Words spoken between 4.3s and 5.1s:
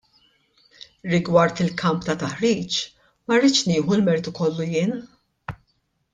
kollu jien.